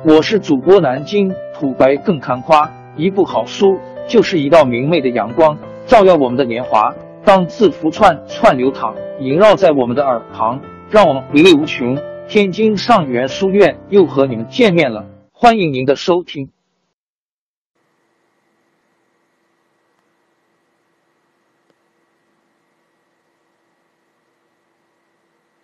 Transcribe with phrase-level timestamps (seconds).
[0.00, 3.78] 我是主播南京土白更看花，一部好书
[4.08, 5.56] 就是一道明媚的阳光，
[5.86, 6.92] 照耀我们的年华。
[7.24, 10.60] 当字符串串流淌，萦绕在我们的耳旁，
[10.90, 11.96] 让我们回味无穷。
[12.26, 16.50] 天津上元书院又和你们见面了，欢迎您的收听。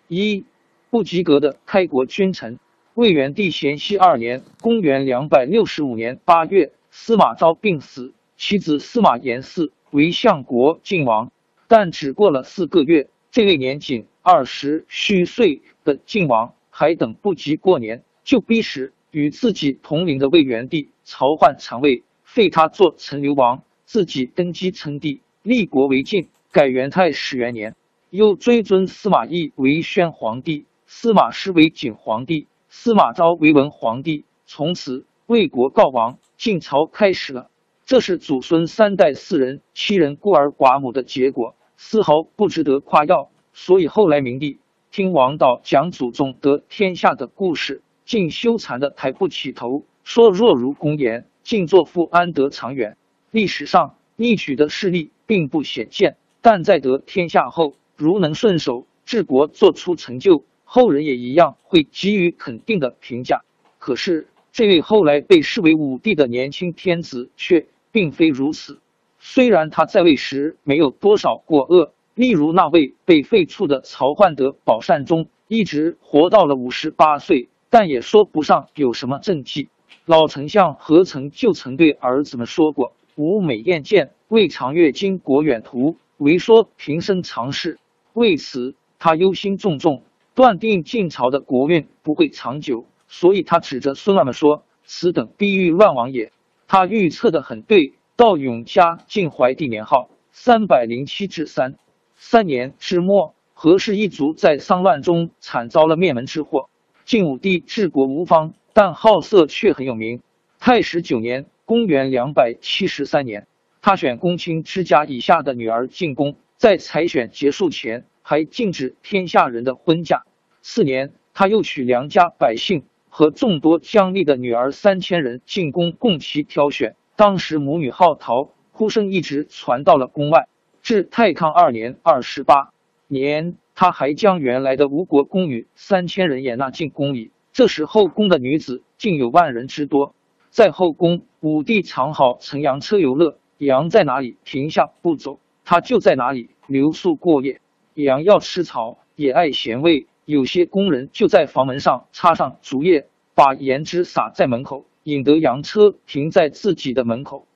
[0.07, 0.45] 一
[0.89, 2.57] 不及格的开国君臣。
[2.99, 11.31] 魏元帝咸熙二年（公元265年）八月，司马昭病死，其子司马炎嗣为相国晋王。
[11.69, 27.77] 但只过了四个月，这位年仅二十虚岁的晋王还等不及过年，就逼使与自己同龄的魏元帝朝换禅位，废他做陈留王，自己登基称帝，立国为晋，改元太始元年。
[28.09, 34.25] 又追尊司马懿为宣皇帝，司马师为景皇帝，司马昭为文皇帝。
[34.45, 37.49] 从此，魏国告亡，晋朝开始了。
[37.85, 43.31] 这是祖孙三代四人七人孤儿寡母的结果，丝毫不值得夸耀。
[43.53, 44.59] 所以后来明帝
[44.91, 52.95] 听王导讲祖宗得天下的故事，竟羞惭的抬不起头，说若如公言，晋作父安得长远？
[53.31, 57.73] 历史上逆取的事例并不鲜见，但在得天下后。
[57.95, 63.41] 如能顺手治国，做出成就，后人也一样会给予肯定的评价。
[63.79, 68.77] 可是，这位后来被视为武帝的年轻天子却并非如此。
[69.19, 79.69] 虽然他在位时没有多少过恶，例如那位被废黜的曹奂德宝善宗，一直活到了五十八岁，但也说不上有什么政绩。
[80.05, 87.79] 老丞相何曾就曾对儿子们说过：“吾每厌见，未尝阅经国远图，唯说平生常事。”
[88.13, 90.01] 为此，他忧心忡忡，
[90.35, 96.31] 断定晋朝的国运不会长久，所以他指着孙儿们说：“此等必欲乱亡也。”
[96.67, 97.93] 他预测的很对。
[98.15, 101.75] 到永嘉晋怀帝年号三百零七至三
[102.17, 106.69] 三年之末，何氏一族在丧乱中惨遭了灭门之祸。
[107.05, 110.21] 晋武帝治国无方，但好色却很有名。
[110.59, 113.47] 太史九年（公元两百七十三年），
[113.81, 116.35] 他选公卿之家以下的女儿进宫。
[116.57, 120.21] 在采选结束前，还禁止天下人的婚嫁。
[120.61, 126.95] 次年，他又娶良家百姓和众多将吏的女儿三千人进宫供其挑选。
[127.15, 130.47] 当时母女好逃，哭声一直传到了宫外。
[130.83, 132.69] 至太康二年（二十八
[133.07, 137.31] 年），他还将原来的吴国宫女三千人也纳进宫里。
[137.51, 140.13] 这时后宫的女子竟有万人之多。
[140.51, 145.39] 在后宫，武帝常好乘羊车游乐，羊在哪里停下不走。
[145.65, 147.59] 他就在哪里留宿过夜。
[147.95, 150.07] 羊要吃草，也爱咸味。
[150.25, 157.47] 有些工人就在房门上插上竹叶，把盐汁撒在门口，引得羊车停在自己的门口。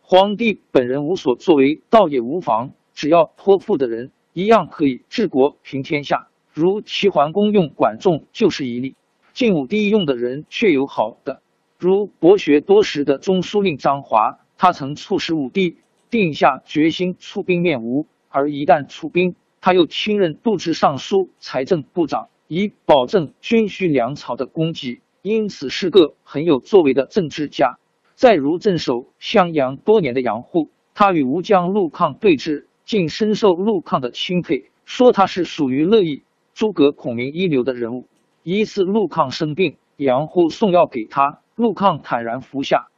[0.00, 2.72] 皇帝本人无所作为，倒也无妨。
[2.94, 6.28] 只要托付的人一样可以治国平天下。
[6.52, 8.94] 如齐桓公用管仲就是一例。
[9.32, 11.42] 晋武帝用的人却有好的，
[11.78, 15.76] 如博学多识的中书令张华，他曾促使武帝。
[16.10, 27.78] 定下决心出兵灭吴，而一旦出兵，他又亲任度支尚书、财政部长，以保证军需粮草的供给，因此是个很有作为的政治家。
[28.16, 36.24] 再如镇守襄阳多年的杨户，他与吴将陆抗对峙，竟深受陆抗的钦佩，说他是属于乐毅、
[36.54, 38.08] 诸葛孔明一流的人物。
[38.42, 42.88] 一次陆抗生病，杨户送药给他，陆抗坦然服下。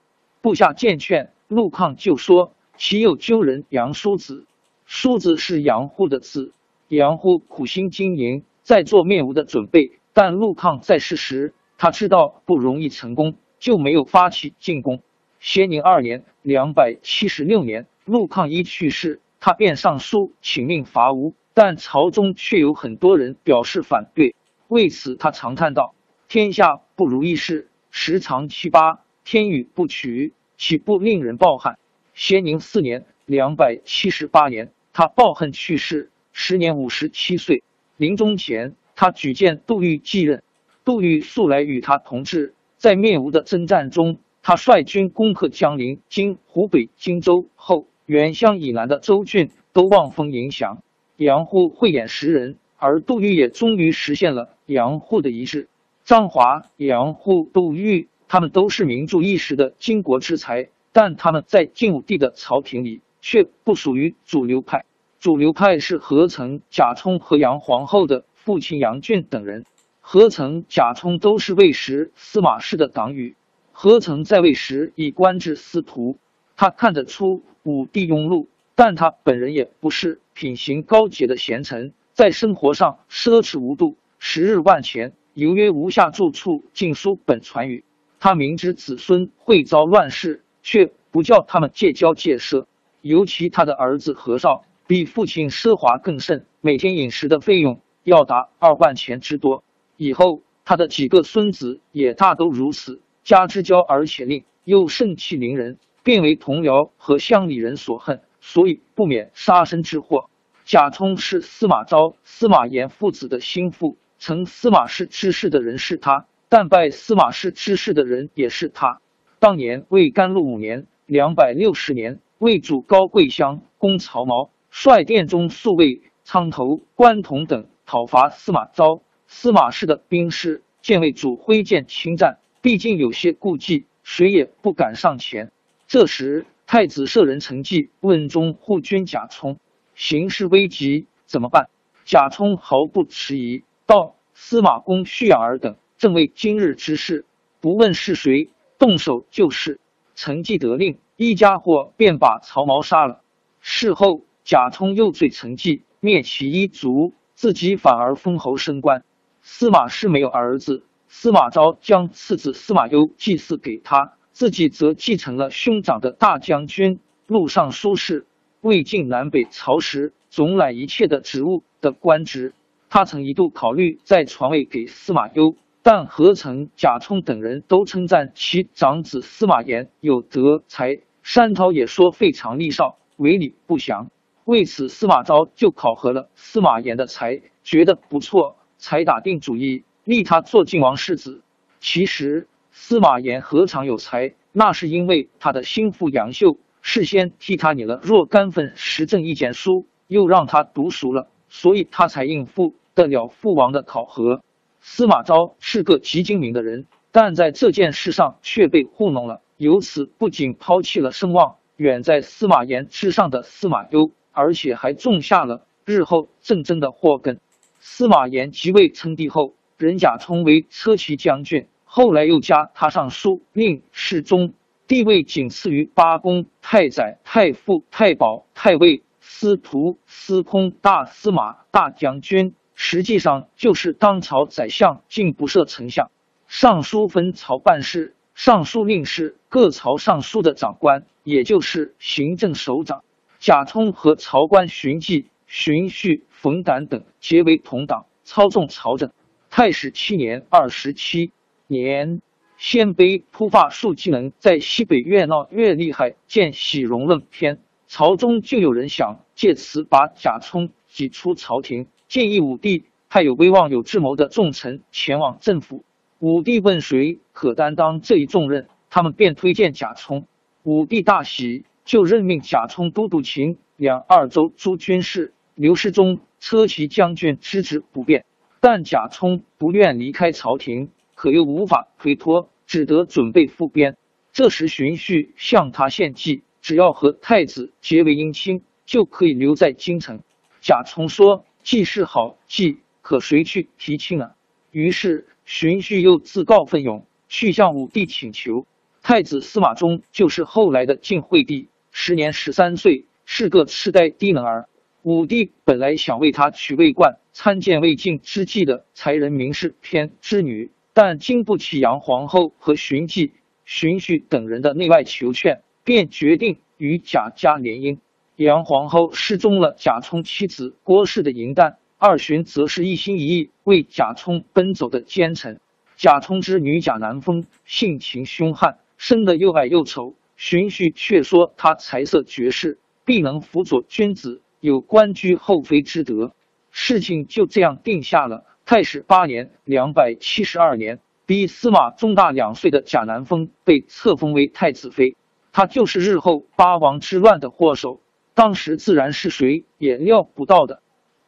[0.41, 2.55] 部下见劝，陆抗就说。
[2.77, 4.47] 岂有救人杨叔子？
[4.85, 6.53] 叔子是杨户的字。
[6.89, 9.93] 杨户苦心经营，在做灭吴的准备。
[10.13, 15.01] 但陆抗在世时，他知道不容易成功，就没有发起进攻。
[15.41, 24.37] 咸宁二年（两百七十六年），陆抗一去世，他便上书请命伐吴，但朝中却有很多人表示反对。
[24.69, 25.95] 为此，他长叹道
[26.29, 31.79] ：“天下不如意事十常七八，天与不取，岂不令人抱憾？”
[32.15, 37.63] 咸宁四年（两百七十八年），他抱恨去世，时年五十七岁。
[37.97, 40.43] 临终前，他举荐杜预继任。
[40.85, 50.83] 杜预素来与他同志，在灭吴的征战中，他率军攻克江陵（今湖北荆州）后，原乡以南的州郡都望风迎降。
[51.17, 55.69] 杨户慧眼识人，而杜预也终于实现了杨户的遗志。
[56.05, 60.69] 张华、杨户、杜预，他们都是名著一时的巾帼之才。
[60.93, 64.85] 但他们在晋武帝的朝廷里却不属于主流派。
[65.19, 69.65] 主流派是何曾、贾充和杨皇后的父亲杨俊等人。
[70.03, 73.35] 何曾、贾充都是魏时司马氏的党羽。
[73.73, 76.19] 何曾在位时已官至司徒，
[76.55, 87.85] 他看得出武帝庸碌，但他本人也不是品行高洁的贤臣，在生活上奢侈无度，十日万钱，犹约无下住处，尽书本传语。
[88.21, 92.67] 他明知子孙会遭乱世，却不叫他们戒骄戒奢。
[93.05, 99.63] 尤其他的儿子何绍，比父亲奢华更甚，每天饮食的费用要达二万钱之多。
[99.99, 110.31] 以后，他的几个孙子也大都如此，家之骄而且吝，又盛气凌人，便为同僚和乡里人所恨，所以不免杀身之祸。
[110.65, 119.03] 贾充是司马昭、司马炎父子的心腹，成司马氏之事的人是他，但拜司马氏之事的人也是他。
[119.39, 129.03] 当年魏甘露五年（两百六十年），魏主高贵乡攻曹髦，率殿中宿卫苍头、关同等讨伐司马昭。
[129.27, 135.51] 司马氏的兵士见魏主挥剑侵占，毕竟有些顾忌，谁也不敢上前。
[135.87, 139.59] 这时，太子舍人陈纪问中护军贾充
[139.95, 141.69] ：“形势危急，怎么办？”
[142.05, 147.25] 贾充毫不迟疑道：“司马公、蓄养儿等正为今日之事，
[147.61, 149.81] 不问是谁，动手就是。”
[150.15, 153.21] 陈纪得令，一家伙便把曹髦杀了。
[153.61, 159.05] 事后，贾充又罪陈纪灭其一族，自己反而封侯升官。
[159.41, 168.27] 司马师没有儿子，司马昭将次子司马攸祭祀给他，自己则继承了兄长的大将军、录尚书事、
[168.61, 172.55] 魏晋南北朝时总揽一切的职务的官职。
[172.91, 175.55] 他曾一度考虑再传位给司马攸，
[175.85, 184.11] 但何曾贾充等人都称赞其长子司马炎有德才，山涛也说废长立少，为礼不详。
[184.47, 188.57] 为此，司马昭就考核了司马炎的才，觉得不错。
[188.79, 191.43] 才打定主意立他做晋王世子。
[191.81, 194.35] 其实司马炎何尝有才？
[194.53, 204.43] 那是因为他的心腹杨秀事先替他拟了若干份时政意见书，又让他读熟了，所以他才应付得了父王的考核。
[204.87, 217.41] 司马昭是个极精明的人，但在这件事上却被糊弄了，由此不仅抛弃了声望远在司马炎之上的司马攸，而且还种下了日后政争的祸根。
[217.81, 224.53] 司马炎即位称帝后，任贾充为车骑将军，后来又加他尚书令、侍中，
[224.87, 236.11] 地位仅次于八公、太宰、太傅、太保、太尉、司徒、司空、大司马、大将军，实际上就是当朝宰相，竟不设丞相。
[236.47, 243.03] 尚书分朝办事，尚书令是各朝尚书的长官，也就是行政首长。
[243.39, 246.23] 贾充和朝官荀记、荀彧。
[246.31, 249.11] 冯胆等结为同党，操纵朝政。
[249.49, 251.33] 太史七年二十七
[251.67, 252.21] 年，
[252.59, 257.57] 鲜卑突发数技能在西北越闹越厉害，见《喜容论篇》，
[257.87, 265.85] 朝中就有人想借此把贾充挤出朝廷，建议武帝派有威望、有智谋的重臣前往政府。
[266.21, 270.29] 武帝问谁可担当这一重任，他们便推荐贾充。
[270.63, 275.35] 武帝大喜，就任命贾充都督秦、两二州诸军事。
[275.57, 276.21] 刘世宗。
[276.39, 278.25] 车骑将军之职不变，
[278.61, 283.97] 但贾充不愿离开朝廷，可又无法推脱，只得准备复边。
[284.33, 290.21] 这时荀彧向他献计，只要和太子结为姻亲，就可以留在京城。
[290.61, 294.31] 贾充说：“计是好计，可谁去提亲呢？”
[294.71, 298.67] 于是荀彧又自告奋勇去向武帝请求。
[299.03, 304.69] 太子司马衷就是后来的晋惠帝，时年十三岁，是个痴呆低能儿。
[305.03, 313.31] 武帝本来想为他娶魏冠，参见魏晋之际的才人名士偏之女，但经不起杨皇后和荀彧、
[313.67, 317.99] 荀彧等人的内外求劝，便决定与贾家联姻。
[318.37, 325.61] 杨皇后失踪了贾充妻子郭氏的银弹，二荀则是一心一意为贾充奔走的奸臣。
[325.97, 334.43] 贾充之女贾南风性情凶悍，生得又矮又丑，荀彧却说她才色绝世，必能辅佐君子。
[334.59, 336.33] 有官居后妃之德，
[336.73, 338.45] 事情就这样定下了。
[338.67, 345.15] 太史八年（两百七十二年），比司马衷大两岁的贾南风被册封为太子妃，
[345.53, 348.01] 她就是日后八王之乱的祸首。
[348.35, 350.83] 当时自然是谁也料不到的。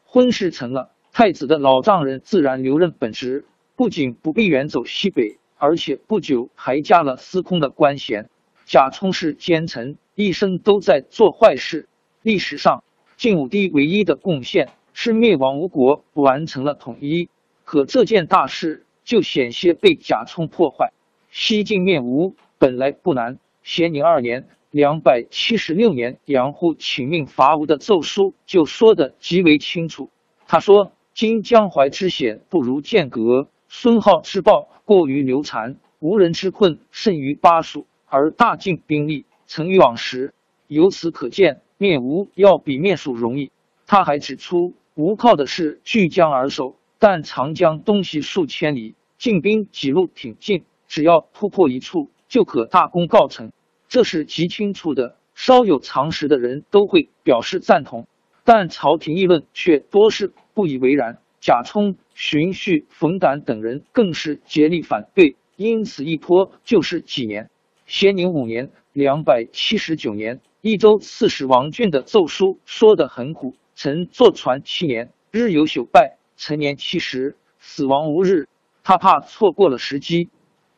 [0.05, 3.45] 婚事成了，太子的老丈人自然留任本职，
[3.77, 8.29] 不仅不必远走西北，而且不久还加了司空的官衔。
[8.65, 11.89] 贾充是奸臣，一生都在做坏事。
[12.23, 12.83] 历史上。
[13.17, 17.31] 晋武帝唯一的贡献是灭亡吴国，完成了统一。
[17.65, 20.93] 可这件大事就险些被贾充破坏。
[21.31, 30.11] 西晋灭吴本来不难，咸宁二年（两百七十六年），杨户请命伐吴的奏书就说得极为清楚。
[30.47, 40.35] 他说：“今江淮之险不如剑阁，孙浩之暴过于刘禅，吴人之困甚于巴蜀，而大晋兵力曾于往时。
[40.66, 43.50] 由此可见，灭吴要比灭蜀容易。”
[43.88, 50.64] 他还指出，吴靠的是据江而守，但长江东西数千里，晋兵几路挺进。
[50.87, 53.52] 只要突破一处，就可大功告成，
[53.97, 55.17] 这是极清楚的。
[55.35, 58.07] 稍有常识的人都会表示赞同，
[58.45, 61.17] 但朝廷议论却多是不以为然。
[61.41, 67.49] 贾充、荀彧、冯胆等人更是竭力反对，因此一拖就是几年。
[67.87, 78.47] 咸宁五年（两百七十九年），益州刺史王俊的奏书说得很苦：“曾坐船七年，日有朽败，成年七十，死亡无日。”
[78.85, 80.29] 他怕错过了时机。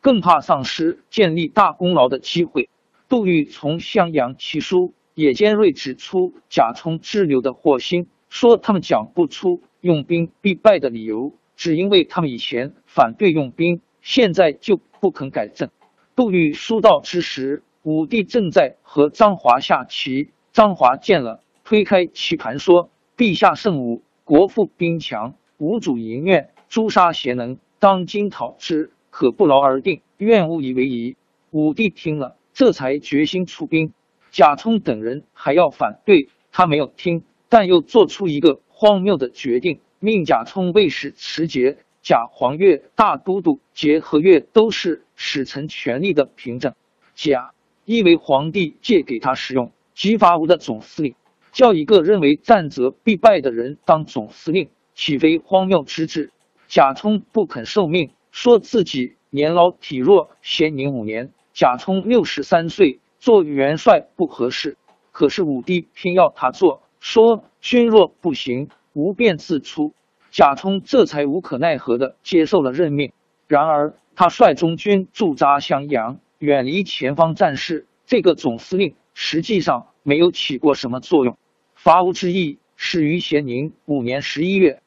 [0.01, 2.69] 更怕丧失建立大功劳的机会。
[3.09, 15.71] 杜预从襄阳起书，也尖锐指出贾充支流的祸心，说他们讲不出用兵必败的理由，只因为他们以前反对用兵，现在就不肯改正。
[16.15, 31.15] 杜预书到之时，武帝正在和张华下棋，张华见了，推开棋盘说：“陛下圣武，国富兵强，无主淫虐，诛杀贤能，当今讨之。”可不劳而定，愿勿以为宜。
[31.49, 33.93] 武帝听了，这才决心出兵。
[34.31, 46.73] 贾充等人还要反对，他没有听，但又做出一个荒谬的决定，命贾充为使持节、贾黄钺、大都督节和钺都是使臣权力的凭证。
[47.15, 47.51] 贾
[47.85, 51.15] 因为皇帝借给他使用，即伐吴的总司令，
[51.51, 56.31] 叫一个认为战则必败的人当总司令，岂非荒谬之至？
[56.67, 58.11] 贾充不肯受命。
[58.31, 64.77] 说自己年老体弱，咸宁五年，贾充六十三岁，做元帅不合适。
[65.11, 69.93] 可是武帝偏要他做，说君若不行，无便自出。
[70.31, 73.11] 贾充这才无可奈何的接受了任命。
[73.45, 81.37] 然而他率中军驻扎襄阳，远离前方战事，这个总司令实际上没有起过什么作用。
[81.75, 84.81] 伐吴之役始于咸宁五年十一月，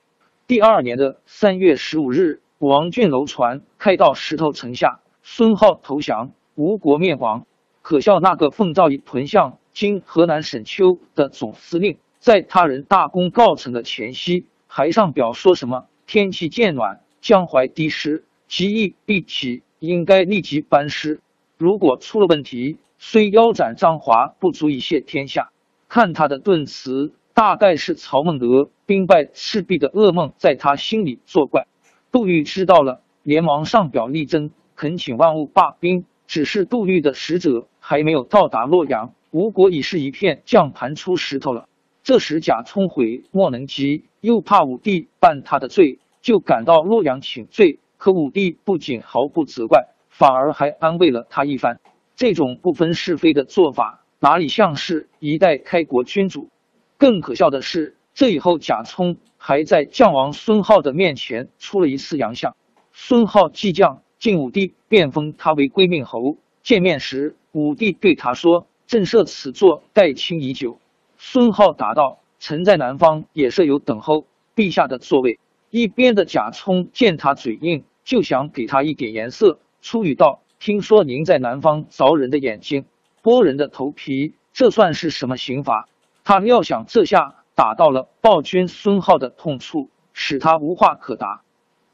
[0.47, 2.41] 第二年的三月十五日。
[2.61, 7.47] 王俊楼船开到石头城下，孙浩投降，吴国灭亡。
[7.81, 21.21] 可笑那个奉诏以屯相（今河南省丘）的总司令，在他人大功告成的前夕，还上表说什么天气渐暖，江淮低湿，极易必起，应该立即班师。
[21.59, 25.51] 如果出了问题，虽腰斩张华，不足以谢天下。
[25.89, 31.67] 看他的顿词，大概是曹孟德兵败赤壁的噩梦在他心里作怪。
[32.13, 36.05] 杜预知道了，连忙上表力争，恳请万物罢兵。
[36.33, 41.69] 只是杜律的使者还没有到达洛阳，吴国已是一片将盘出石头了。
[42.03, 47.81] 这时贾充悔莫能及，又怕武帝办他的罪，就赶到洛阳请罪。
[47.99, 51.81] 可武帝不仅毫不责怪，反而还安慰了他一番。
[52.17, 56.49] 这种不分是非的做法，哪里像是一代开国君主？
[56.97, 57.99] 更可笑的是。
[58.15, 62.57] 这以后，贾充还在将王孙浩的面前出了一次洋相。
[62.95, 66.37] 孙浩继将，晋武帝便封他为归命侯。
[66.62, 70.79] 见面时，武帝对他说：“朕设此座待卿已久。”
[71.19, 74.25] 孙浩答道：“臣在南方也设有等候
[74.55, 82.85] 陛下的座位。”一边的贾充见他嘴硬，就想给他一点颜色，出语道：“听说您在南方凿人的眼睛，
[83.25, 85.88] 剥人的头皮，这算是什么刑罚？”
[86.23, 87.35] 他料想这下。
[87.55, 91.43] 打到了暴君孙浩的痛处，使他无话可答。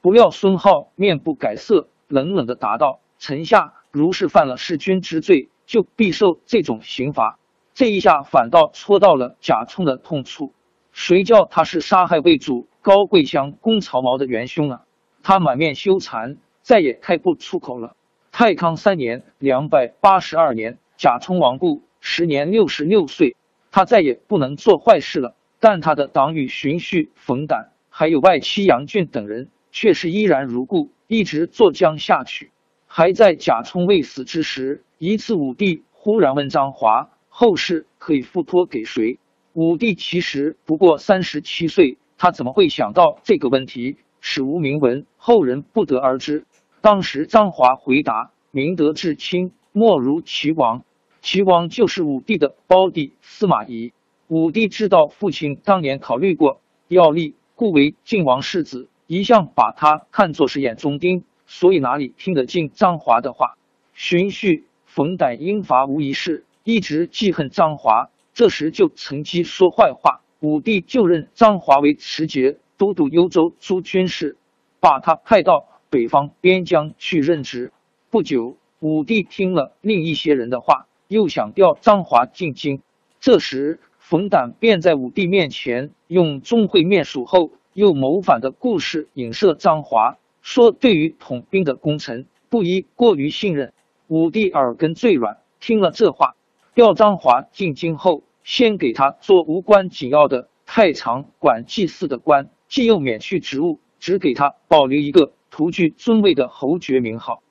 [0.01, 7.39] 不料孙浩面不改色，冷冷的答道：“臣下如是犯了弑君之罪，就必受这种刑罚。”
[7.75, 10.53] 这一下反倒戳到了贾充的痛处。
[10.91, 14.83] 谁叫他是杀害魏主高贵乡公曹髦的元凶啊？
[15.23, 17.95] 他满面羞惭，再也开不出口了。
[18.33, 23.37] 太康三年（两百八十二年），贾充亡故，时年六十六岁。
[23.71, 25.37] 他再也不能做坏事了。
[25.61, 32.53] 但他的党羽荀彧、冯胆，还有外戚杨俊等人，却是依然如故，一直坐江下去。
[32.87, 39.19] 还在贾充未死之时，一次武帝忽然问张华：“后事可以付托给谁？”
[39.55, 43.97] 武帝其实不过三十七岁，他怎么会想到这个问题？
[44.21, 46.45] 史无明文，后人不得而知。
[46.81, 50.85] 当时张华回答：“明德至亲，莫如齐王。
[51.23, 53.93] 齐王就是武帝的胞弟司马懿。”
[54.29, 63.57] 武帝知道父亲当年考虑过要立，故为晋王世子，一向把他看作是眼中钉，所以哪里听得进张华的话。
[63.95, 70.21] 荀彧、冯胆因伐无疑是，一直记恨张华，这时就趁机说坏话。
[70.41, 74.37] 武帝就任张华为持节都督幽州诸军事，
[74.79, 77.73] 把他派到北方边疆去任职。
[78.11, 82.83] 不久，武帝听了另一些人的话，又想调张华进京。
[83.21, 87.53] 这时，冯胆便在武帝面前用钟会面蜀后。
[87.75, 93.73] 又谋反的故事影射张华，说对于统兵的功臣不宜过于信任。
[94.09, 96.35] 武帝耳根最软，听了这话，
[96.75, 107.43] 要张华进京后，先给他做无关紧要的太常管祭祀的官，既又免去职务，只给他保留一个徒具尊位的侯爵名号。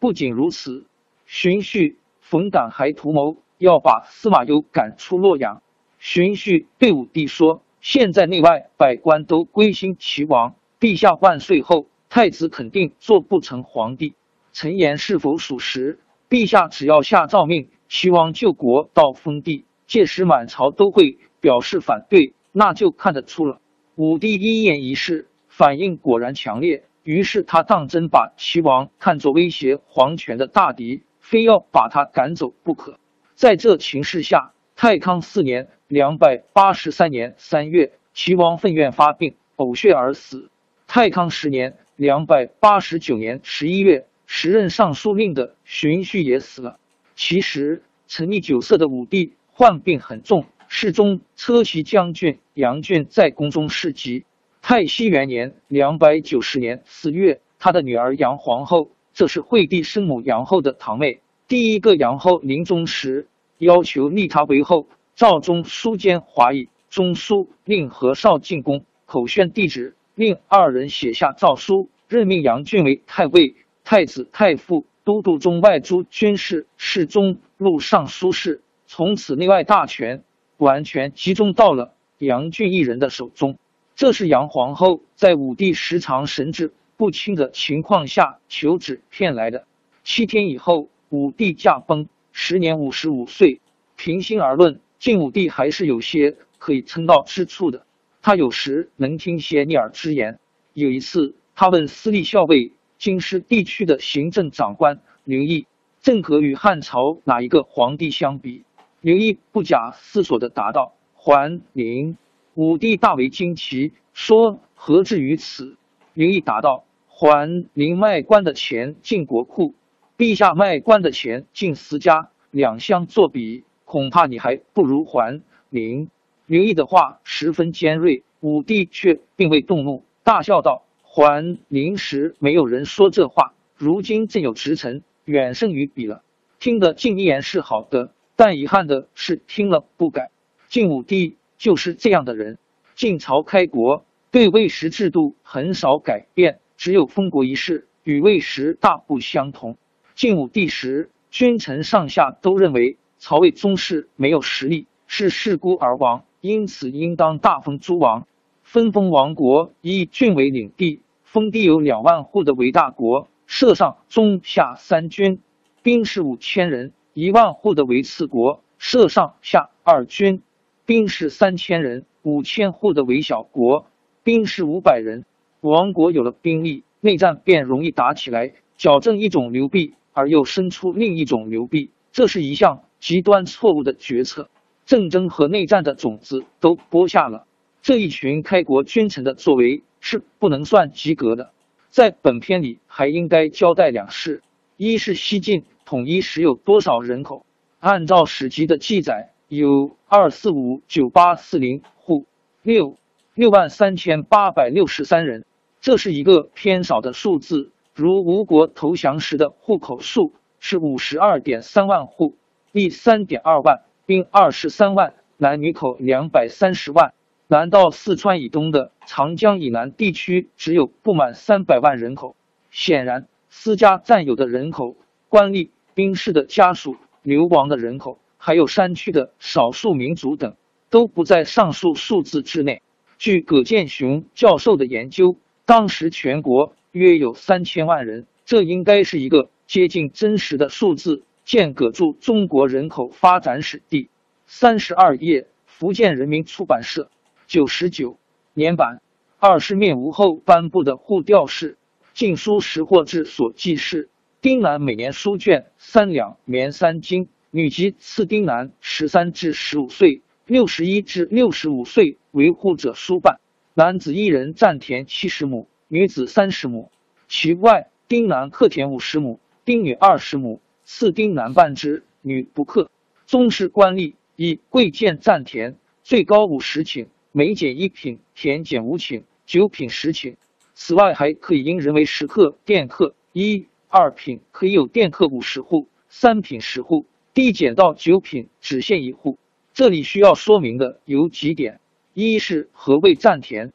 [0.00, 0.86] 不仅如此，
[1.26, 5.62] 荀彧、冯党还图谋要把司马攸赶出洛阳。
[5.98, 7.62] 荀彧对武帝说。
[7.88, 14.16] 现在内外百官都归心齐王，陛下万岁后，太子肯定做不成皇帝。
[14.52, 16.00] 臣言是否属实？
[16.28, 23.60] 陛下只要下诏命，齐王救国到封地，届时满朝都会表示反对，那就看得出了。
[23.94, 32.98] 武帝一言一事反应果然强烈，于是他当真把齐王看作威胁皇权的大敌，非要把他赶走不可。
[33.36, 35.68] 在这情势下，太康四年。
[35.88, 40.50] 两百八十三年三月，齐王愤怨发病，呕血而死。
[40.88, 46.80] 太康十年，两百八十九年十一月，时任尚书令的荀彧也死了。
[47.14, 54.24] 其实，沉溺酒色的武帝患病很重，世宗车骑将军杨俊在宫中侍疾。
[54.60, 63.28] 太熙元年，两百九十年四月，他的女儿杨皇后，这是惠帝生母杨后的堂妹，第一个杨后临终时
[63.58, 64.86] 要求立他为后。
[65.14, 78.60] 赵中书监华裔中书令何绍进宫，口宣帝旨，令二人写下诏书，任命杨俊为太尉、太子太傅、都督中外诸军事、侍中、录尚书事。
[78.86, 80.22] 从此内外大权
[80.58, 83.56] 完全集中到了杨俊一人的手中。
[83.94, 89.64] 这是杨皇后在武帝时常神志不清的情况下求旨骗来的。
[90.04, 92.06] 七天以后，武帝驾崩，
[92.38, 93.62] 时年五十五岁。
[93.96, 94.78] 平心而论。
[94.98, 97.86] 晋武帝还是有些可以称道之处的，
[98.22, 100.38] 他有时能听些逆耳之言。
[100.72, 105.66] 有一次，他问司隶校尉、京师地区的行政长官刘毅
[106.00, 108.64] ：“郑和与汉朝哪一个皇帝相比？”
[109.02, 112.16] 刘毅不假思索地答道：“桓灵。”
[112.54, 115.76] 武帝大为惊奇，说：“何至于此？”
[116.14, 119.74] 刘毅答道：“桓灵卖官的钱进国库，
[120.16, 126.10] 陛下卖官的钱进私家，两相作比。”恐怕你还不如桓灵。
[126.46, 136.24] 刘毅的话十分尖锐，武帝却并未动怒，大笑道：“桓灵时没有人说这话，如今正有直臣，远胜于彼了。”
[136.58, 140.32] 听得晋一言是好的，但遗憾的是听了不改。
[140.68, 142.58] 晋武帝就是这样的人。
[142.96, 149.76] 晋朝开国对魏时制度很少改变，只有封国一事与魏时大不相同。
[150.16, 152.96] 晋武帝时，君臣上下都认为。
[153.18, 158.26] 曹魏宗室没有实力，是弑孤而亡，因此应当大封诸王，
[158.62, 165.40] 分封王国，以郡为领地，封地有两万户的为大国，设上中下三军，
[165.82, 170.42] 兵士五千人；一万户的为次国，设上下二军，
[170.86, 173.86] 兵士三千人；五千户的为小国，
[174.22, 175.26] 兵士五百人。
[175.60, 178.52] 王国有了兵力，内战便容易打起来。
[178.76, 182.84] 矫正一种流弊，而又生出另一种牛逼，这是一项。
[182.98, 184.48] 极端错误的决策，
[184.86, 187.46] 战争和内战的种子都播下了。
[187.82, 191.50] 这一群开国君臣的作为是不能算及格的。
[191.90, 194.42] 在本篇里还应该交代两事：
[194.78, 197.44] 一是西晋统一时有多少人口？
[197.78, 202.24] 按照史籍的记载，有二四五九八四零户，
[202.62, 202.96] 六
[203.34, 205.44] 六万三千八百六十三人，
[205.82, 207.70] 这是一个偏少的数字。
[207.98, 212.36] 如吴国投降时的户口数是五十二点三万户。
[212.70, 217.14] 地三点二万，兵二十三万，男女口两百三十万。
[217.46, 222.36] 难道四川以东的长江以南地区只有不满三百万人口？
[222.70, 224.94] 显然，私家占有的人口、
[225.30, 230.54] 官吏、兵士的家属、流亡的人口，还有山区的少数民族等，
[230.90, 232.82] 都不在上述数字之内。
[233.16, 241.24] 据葛剑雄教授的研究，当时全国约有三千万人，这应该是一个接近真实的数字。
[241.44, 244.08] 见葛著《中国人口发展史》第
[244.46, 247.10] 三十二页，福建人民出版社
[247.46, 248.18] 九十九
[248.54, 249.02] 年版。
[249.38, 251.74] 二是面无后颁布的户调式
[252.14, 254.08] 《晋书识货志》所记事，
[254.40, 257.28] 丁男每年书卷三两，棉三斤。
[257.50, 263.38] 女及次丁男十三至十五岁、六十一至六十五岁为户者书办。
[263.74, 266.90] 男子一人占田七十亩，女子三十亩。
[267.28, 272.90] 其外，丁男克田五十亩，丁女二十亩，次丁男半之，女不克。
[273.26, 280.36] 宗室官吏以贵贱占田，最高五十顷，每减一品，田减五顷，九品十顷。
[280.74, 289.38] 此外，还可以因人为食客、佃客，一二品可以有佃客五十户，三品十户，低减到九品只限一户。
[289.72, 291.80] 这里需要说明的有几点。
[292.12, 293.72] 一是何谓占田，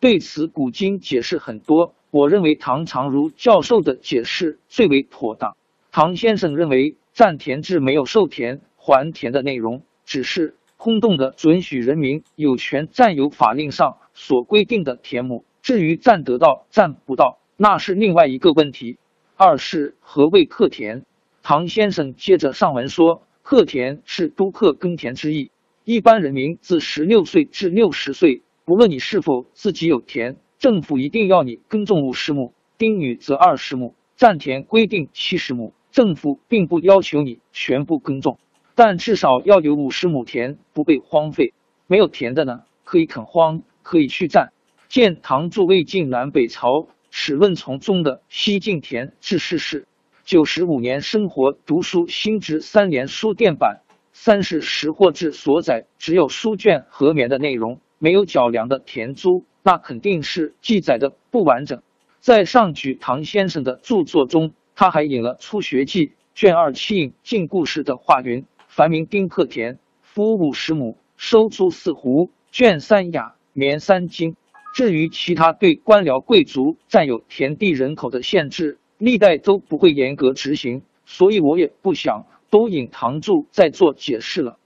[0.00, 1.94] 对此古今解释很多。
[2.10, 5.56] 我认为唐长儒教授的解释最为妥当。
[5.92, 15.44] 唐先生认为占田制没有授田还田的内容，只是空洞的准许人民有权占有法令上所规定的田亩。
[15.62, 18.96] 至于占得到占不到，那是另外一个问题。
[19.36, 21.04] 二是何谓克田，
[21.42, 25.50] 唐先生接着上文说，克田是督克耕田之意。
[25.84, 33.96] 一般人民自十六岁至六十岁，不论你是否自己有田，政府一定要你耕种五十亩，丁女则二十亩。
[34.14, 38.38] 占田规定七十亩，政府并不要求你全部耕种，
[38.76, 41.52] 但至少要有五十亩田不被荒废。
[41.88, 44.52] 没有田的呢，可以垦荒，可以去占。
[44.86, 49.88] 见唐著魏晋南北朝史论丛中的西晋田制事事，
[50.22, 53.80] 九十五年生活读书新知三联书店版。
[54.12, 61.82] 三是识货志所载只有书卷和棉的内容，没有脚粮的田租，那肯定是记载的不完整。
[62.18, 74.34] 在上举唐先生的著作中，他还引了《初学记》卷二七引进故事的话云：“凡民丁克田，夫五十亩，收租四斛，卷三雅，棉三金。”
[74.74, 82.24] 至于其他对官僚贵族占有田地人口的限制，历代都不会严格执行，所以我也不想。
[82.50, 84.58] 都引唐注再做解释了。